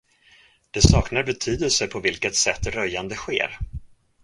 [0.71, 3.57] Det saknar betydelse på vilket sätt röjande sker.